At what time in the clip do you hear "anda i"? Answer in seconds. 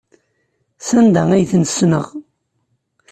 0.99-1.43